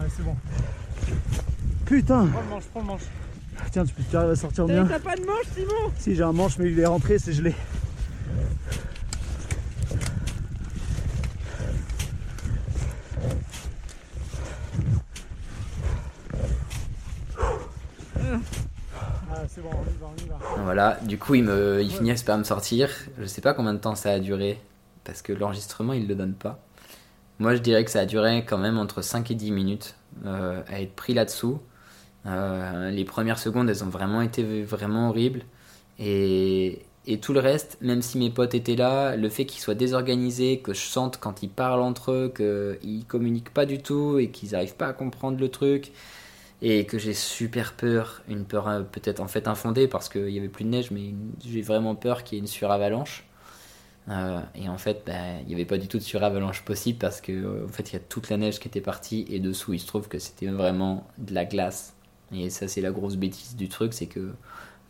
[0.00, 0.36] Ouais, c'est bon.
[1.88, 3.02] Putain Prends le manche, prends le manche.
[3.72, 4.84] Tiens, tu, tu arrives à sortir bien.
[4.84, 5.90] t'as pas de manche, Simon?
[5.96, 7.54] Si, j'ai un manche, mais il est rentré, c'est gelé.
[18.20, 20.62] Ah, c'est bon, on y va, on y va.
[20.64, 22.90] Voilà, du coup, ils, me, ils finissent par me sortir.
[23.18, 24.60] Je sais pas combien de temps ça a duré,
[25.04, 26.58] parce que l'enregistrement, il le donne pas.
[27.38, 29.94] Moi, je dirais que ça a duré quand même entre 5 et 10 minutes
[30.26, 31.60] euh, à être pris là-dessous.
[32.28, 35.42] Euh, les premières secondes, elles ont vraiment été vraiment horribles.
[35.98, 36.84] Et,
[37.22, 40.74] tout le reste, même si mes potes étaient là, le fait qu'ils soient désorganisés, que
[40.74, 44.76] je sente quand ils parlent entre eux, qu'ils communiquent pas du tout et qu'ils n'arrivent
[44.76, 45.92] pas à comprendre le truc,
[46.60, 50.38] et que j'ai super peur, une peur euh, peut-être en fait infondée parce qu'il y
[50.38, 51.14] avait plus de neige, mais
[51.44, 53.24] j'ai vraiment peur qu'il y ait une suravalanche.
[54.10, 57.20] Euh, et en fait, bah, il n'y avait pas du tout de suravalanche possible parce
[57.20, 59.80] que en fait, il y a toute la neige qui était partie et dessous, il
[59.80, 61.94] se trouve que c'était vraiment de la glace
[62.32, 64.32] Et ça, c'est la grosse bêtise du truc, c'est que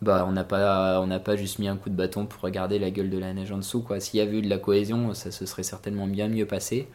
[0.01, 3.09] bah on n'a pas on juste mis un coup de bâton pour regarder la gueule
[3.09, 3.99] de la neige en dessous quoi.
[3.99, 6.87] S'il y avait eu de la cohésion, ça se serait certainement bien mieux passé.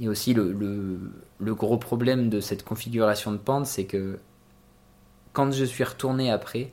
[0.00, 0.98] Et aussi le, le,
[1.38, 4.18] le gros problème de cette configuration de pente, c'est que
[5.32, 6.72] quand je suis retourné après,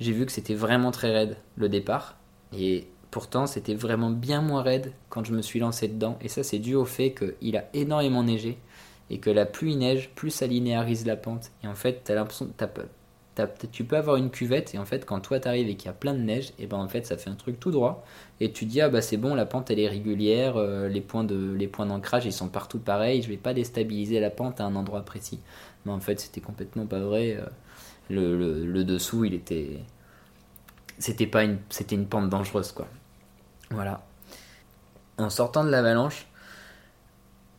[0.00, 2.16] j'ai vu que c'était vraiment très raide le départ.
[2.56, 6.18] Et pourtant, c'était vraiment bien moins raide quand je me suis lancé dedans.
[6.20, 8.58] Et ça, c'est dû au fait qu'il a énormément neigé.
[9.10, 11.50] Et que la pluie neige, plus ça linéarise la pente.
[11.64, 12.68] Et en fait, t'as l'impression, t'as,
[13.34, 14.74] t'as- tu peux avoir une cuvette.
[14.74, 16.78] Et en fait, quand toi t'arrives et qu'il y a plein de neige, et ben
[16.78, 18.04] en fait, ça fait un truc tout droit.
[18.40, 20.56] Et tu te dis, ah bah c'est bon, la pente elle est régulière.
[20.56, 23.22] euh, les points, de, les points d'ancrage, ils sont partout pareils.
[23.22, 25.40] Je vais pas déstabiliser la pente à un endroit précis.
[25.84, 27.36] Mais en fait, c'était complètement pas vrai.
[27.36, 27.46] euh,
[28.10, 29.78] le, le, le dessous, il était.
[30.98, 32.86] C'était pas une, c'était une pente dangereuse, quoi.
[33.70, 34.02] Voilà.
[35.18, 36.26] En sortant de l'avalanche,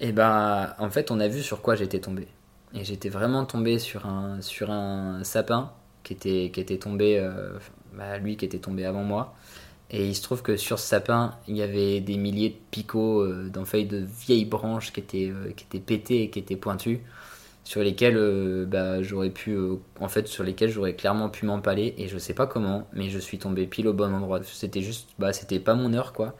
[0.01, 2.27] et ben, en fait, on a vu sur quoi j'étais tombé.
[2.73, 5.71] Et j'étais vraiment tombé sur un, sur un sapin
[6.03, 7.53] qui était, qui était tombé, euh,
[7.93, 9.35] bah, lui qui était tombé avant moi.
[9.91, 13.21] Et il se trouve que sur ce sapin, il y avait des milliers de picots
[13.21, 16.55] euh, dans feuilles de vieilles branches qui étaient, euh, qui étaient pétées et qui étaient
[16.55, 17.01] pointues
[17.63, 19.55] sur lesquels euh, bah, j'aurais pu
[19.99, 23.19] en fait sur lesquels j'aurais clairement pu m'empaler et je sais pas comment mais je
[23.19, 26.35] suis tombé pile au bon endroit c'était juste bah c'était pas mon heure quoi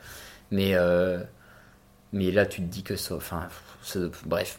[0.50, 0.74] mais
[2.12, 3.48] mais là tu te dis que ça enfin
[4.26, 4.58] bref.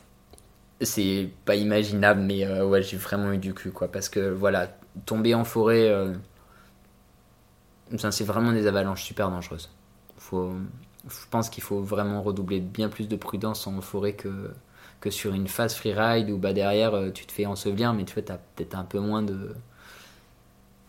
[0.81, 3.87] C'est pas imaginable mais euh, ouais j'ai vraiment eu du cul quoi.
[3.91, 4.69] Parce que voilà
[5.05, 6.13] tomber en forêt euh,
[7.97, 9.69] c'est vraiment des avalanches super dangereuses.
[10.17, 10.53] Faut
[11.09, 14.51] je pense qu'il faut vraiment redoubler bien plus de prudence en forêt que
[15.01, 18.13] que sur une phase freeride où bah derrière euh, tu te fais ensevelir mais tu
[18.13, 19.55] vois t'as peut-être un peu moins de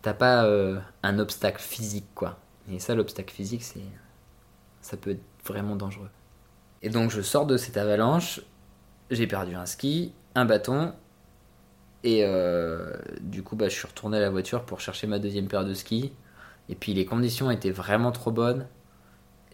[0.02, 2.38] t'as pas euh, un obstacle physique quoi.
[2.70, 3.82] Et ça l'obstacle physique c'est
[4.82, 6.10] ça peut être vraiment dangereux
[6.84, 8.40] et donc je sors de cette avalanche
[9.10, 10.92] j'ai perdu un ski un bâton
[12.04, 15.48] et euh, du coup bah je suis retourné à la voiture pour chercher ma deuxième
[15.48, 16.12] paire de skis.
[16.68, 18.66] Et puis les conditions étaient vraiment trop bonnes.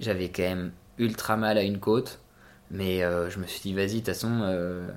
[0.01, 2.21] J'avais quand même ultra mal à une côte.
[2.71, 4.88] Mais euh, je me suis dit, vas-y, de toute façon, euh,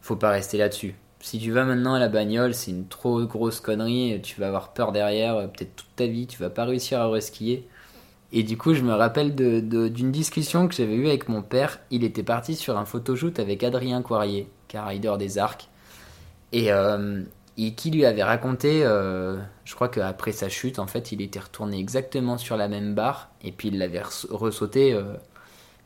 [0.00, 0.94] faut pas rester là-dessus.
[1.20, 4.72] Si tu vas maintenant à la bagnole, c'est une trop grosse connerie, tu vas avoir
[4.72, 7.68] peur derrière, peut-être toute ta vie, tu vas pas réussir à reskier.
[8.32, 11.80] Et du coup, je me rappelle d'une discussion que j'avais eue avec mon père.
[11.90, 15.68] Il était parti sur un photoshoot avec Adrien Coirier, qui est rider des arcs.
[16.52, 17.22] Et, euh,
[17.58, 21.40] et qui lui avait raconté, euh, je crois qu'après sa chute, en fait, il était
[21.40, 24.92] retourné exactement sur la même barre, et puis il l'avait res- ressauté.
[24.94, 25.14] euh,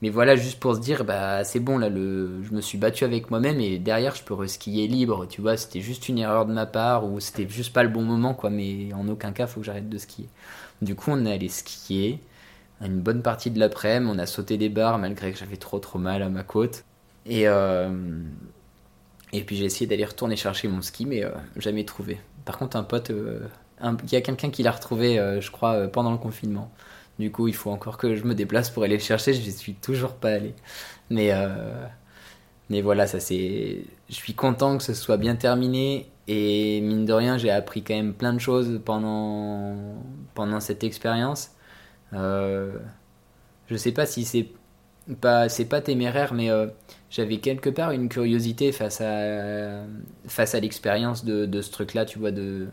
[0.02, 3.30] mais voilà, juste pour se dire, bah c'est bon, là, je me suis battu avec
[3.30, 6.66] moi-même et derrière, je peux reskier libre, tu vois, c'était juste une erreur de ma
[6.66, 9.66] part ou c'était juste pas le bon moment, quoi, mais en aucun cas, faut que
[9.66, 10.28] j'arrête de skier.
[10.82, 12.20] Du coup, on est allé skier
[12.86, 15.98] une bonne partie de l'après-midi, on a sauté des barres malgré que j'avais trop trop
[15.98, 16.84] mal à ma côte.
[17.26, 17.90] Et, euh,
[19.32, 22.20] et puis j'ai essayé d'aller retourner chercher mon ski, mais euh, jamais trouvé.
[22.44, 23.40] Par contre, un pote, euh,
[23.82, 26.70] il y a quelqu'un qui l'a retrouvé, je crois, pendant le confinement.
[27.18, 29.34] Du coup, il faut encore que je me déplace pour aller le chercher.
[29.34, 30.54] Je suis toujours pas allé.
[31.10, 31.32] Mais,
[32.70, 33.84] mais voilà, ça c'est.
[34.08, 36.10] Je suis content que ce soit bien terminé.
[36.28, 39.76] Et mine de rien, j'ai appris quand même plein de choses pendant,
[40.34, 41.50] pendant cette expérience.
[42.14, 42.78] Euh,
[43.68, 44.48] je sais pas si c'est
[45.20, 46.68] pas, c'est pas téméraire, mais euh,
[47.10, 49.84] j'avais quelque part une curiosité face à,
[50.26, 52.68] face à l'expérience de, de ce truc-là, tu vois, de.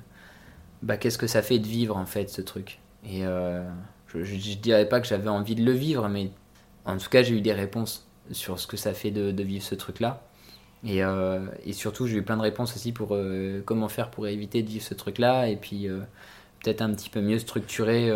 [0.84, 2.80] Bah, qu'est-ce que ça fait de vivre en fait ce truc?
[3.06, 3.26] Et.
[3.26, 3.64] euh,
[4.08, 6.32] je, je, dirais pas que j'avais envie de le vivre, mais
[6.86, 9.76] en tout cas, j'ai eu des réponses sur ce que ça fait de, vivre ce
[9.76, 10.24] truc-là.
[10.84, 11.02] Et,
[11.66, 13.18] et surtout, j'ai eu plein de réponses aussi pour
[13.66, 15.48] comment faire pour éviter de vivre ce truc-là.
[15.48, 15.88] Et puis,
[16.64, 18.12] peut-être un petit peu mieux structurer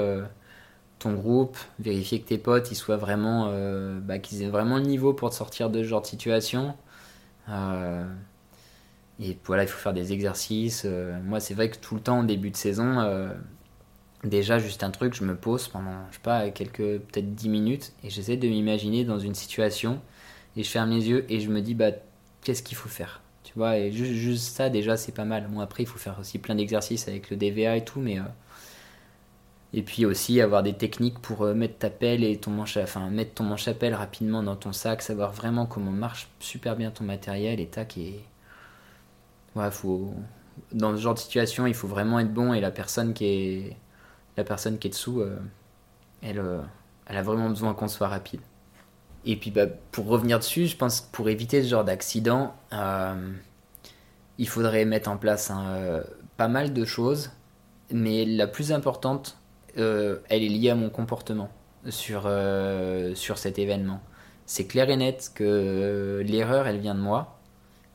[0.99, 4.83] ton groupe, vérifier que tes potes ils soient vraiment, euh, bah, qu'ils aient vraiment le
[4.83, 6.75] niveau pour te sortir de ce genre de situation.
[7.49, 8.05] Euh,
[9.19, 10.83] et voilà, il faut faire des exercices.
[10.85, 13.29] Euh, moi, c'est vrai que tout le temps, au début de saison,
[14.23, 17.93] déjà juste un truc, je me pose pendant, je sais pas, quelques, peut-être 10 minutes,
[18.03, 20.01] et j'essaie de m'imaginer dans une situation,
[20.57, 21.91] et je ferme les yeux, et je me dis, bah,
[22.43, 25.47] qu'est-ce qu'il faut faire Tu vois, et juste, juste ça, déjà, c'est pas mal.
[25.49, 28.19] Bon, après, il faut faire aussi plein d'exercices avec le DVA et tout, mais.
[29.75, 32.83] Et puis aussi avoir des techniques pour euh, mettre ta pelle et ton manche à,
[32.83, 36.75] enfin mettre ton manche à pelle rapidement dans ton sac, savoir vraiment comment marche super
[36.75, 38.23] bien ton matériel et tac et
[39.55, 40.13] ouais faut
[40.71, 43.77] dans ce genre de situation il faut vraiment être bon et la personne qui est
[44.37, 45.37] la personne qui est dessous euh,
[46.21, 46.61] elle euh,
[47.05, 48.41] elle a vraiment besoin qu'on soit rapide.
[49.25, 52.55] Et puis bah, pour revenir dessus, je pense que pour éviter ce genre d'accident,
[54.37, 56.03] il faudrait mettre en place euh,
[56.37, 57.31] pas mal de choses,
[57.91, 59.37] mais la plus importante,
[59.77, 61.49] euh, elle est liée à mon comportement
[61.89, 64.01] sur, euh, sur cet événement.
[64.45, 67.31] C'est clair et net que euh, l'erreur, elle vient de moi,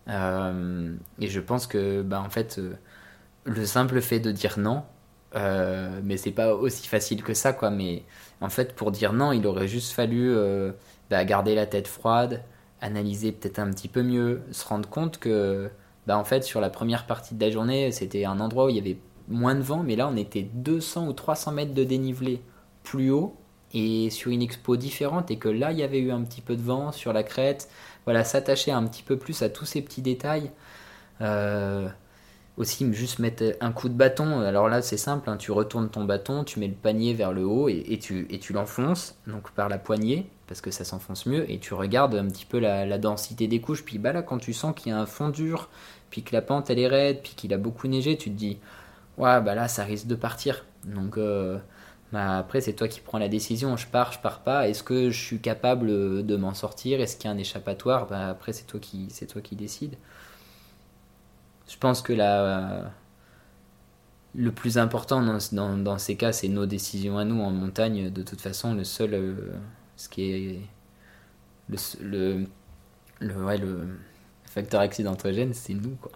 [0.08, 2.60] et je pense que, bah, en fait,
[3.44, 4.82] le simple fait de dire non,
[6.02, 7.70] mais c'est pas aussi facile que ça, quoi.
[7.70, 8.02] Mais
[8.40, 10.34] en fait, pour dire non, il aurait juste fallu
[11.10, 12.42] bah, garder la tête froide,
[12.80, 15.70] analyser peut-être un petit peu mieux, se rendre compte que,
[16.08, 18.76] bah, en fait, sur la première partie de la journée, c'était un endroit où il
[18.76, 18.98] y avait
[19.30, 22.42] moins de vent, mais là, on était 200 ou 300 mètres de dénivelé
[22.82, 23.36] plus haut
[23.72, 26.56] et sur une expo différente, et que là, il y avait eu un petit peu
[26.56, 27.68] de vent sur la crête.
[28.04, 30.50] Voilà, s'attacher un petit peu plus à tous ces petits détails.
[31.20, 31.88] Euh,
[32.56, 34.40] aussi juste mettre un coup de bâton.
[34.40, 37.44] Alors là, c'est simple, hein, tu retournes ton bâton, tu mets le panier vers le
[37.46, 41.50] haut et, tu, et tu l'enfonces, donc par la poignée, parce que ça s'enfonce mieux,
[41.50, 43.84] et tu regardes un petit peu la, la densité des couches.
[43.84, 45.68] Puis bah là, quand tu sens qu'il y a un fond dur,
[46.10, 48.58] puis que la pente elle est raide, puis qu'il a beaucoup neigé, tu te dis,
[49.20, 50.64] ouais, bah là, ça risque de partir.
[50.84, 51.58] Donc euh,
[52.12, 53.76] bah après, c'est toi qui prends la décision.
[53.76, 54.68] Je pars, je pars pas.
[54.68, 57.00] Est-ce que je suis capable de m'en sortir?
[57.00, 58.06] Est-ce qu'il y a un échappatoire?
[58.06, 59.96] Bah Après, c'est toi qui, c'est toi qui décides.
[61.68, 62.90] Je pense que la,
[64.34, 68.10] le plus important dans, dans, ces cas, c'est nos décisions à nous en montagne.
[68.10, 69.34] De toute façon, le seul, euh,
[69.96, 70.60] ce qui est
[71.68, 72.46] le,
[73.20, 73.88] le, ouais, le
[74.44, 76.12] facteur accidentogène, c'est nous, quoi.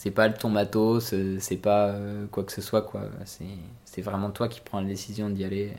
[0.00, 3.02] C'est pas ton matos, c'est pas euh, quoi que ce soit, quoi.
[3.84, 5.72] C'est vraiment toi qui prends la décision d'y aller.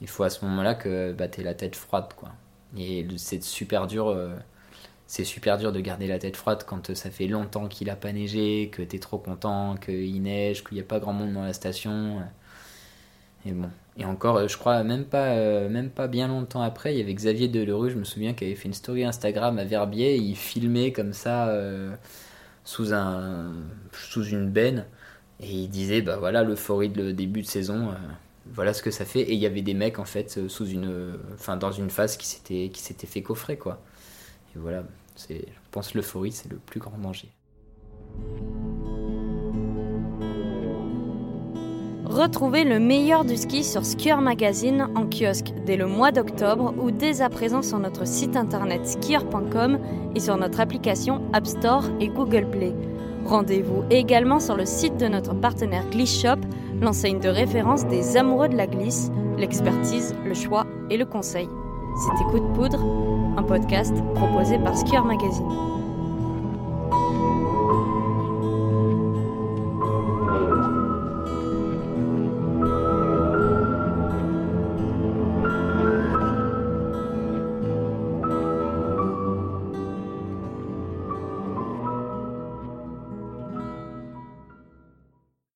[0.00, 2.30] Il faut à ce moment-là que bah, t'aies la tête froide, quoi.
[2.78, 4.08] Et c'est super dur.
[4.08, 4.34] euh,
[5.06, 8.12] c'est super dur de garder la tête froide quand ça fait longtemps qu'il a pas
[8.12, 11.52] neigé, que t'es trop content, qu'il neige, qu'il n'y a pas grand monde dans la
[11.52, 12.22] station.
[13.44, 13.70] Et bon.
[13.98, 17.02] Et encore, euh, je crois, même pas, euh, même pas bien longtemps après, il y
[17.02, 20.18] avait Xavier Delerue, je me souviens, qui avait fait une story Instagram à Verbier, et
[20.18, 21.94] il filmait comme ça, euh,
[22.64, 23.52] sous, un,
[23.92, 24.86] sous une benne,
[25.40, 27.94] et il disait, bah voilà, l'euphorie de le début de saison, euh,
[28.52, 29.20] voilà ce que ça fait.
[29.20, 32.16] Et il y avait des mecs, en fait, euh, sous une, enfin, dans une phase
[32.16, 33.82] qui s'était, qui s'était fait coffrer, quoi.
[34.54, 34.84] Et voilà,
[35.16, 37.28] c'est, je pense l'euphorie, c'est le plus grand danger.
[42.10, 46.90] Retrouvez le meilleur du ski sur Skieur Magazine en kiosque dès le mois d'octobre ou
[46.90, 49.78] dès à présent sur notre site internet skieur.com
[50.16, 52.74] et sur notre application App Store et Google Play.
[53.24, 56.40] Rendez-vous également sur le site de notre partenaire Glisse Shop,
[56.80, 61.48] l'enseigne de référence des amoureux de la glisse, l'expertise, le choix et le conseil.
[61.96, 62.84] C'était Coup de poudre,
[63.36, 65.79] un podcast proposé par Skieur Magazine.